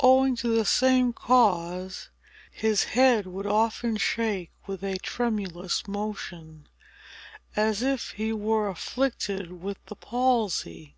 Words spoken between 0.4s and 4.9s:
the same cause, his head would often shake with